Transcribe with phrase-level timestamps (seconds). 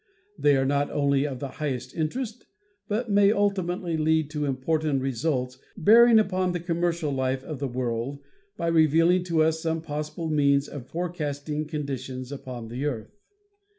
[0.35, 2.47] They are not only of the highest interest,
[2.87, 8.17] but may ultimately lead to important results bearing upon the commercial life of the world
[8.57, 12.83] by revealing to us some possible means of forecast INTRODUCTION xi ing conditions upon the
[12.83, 13.19] Earth.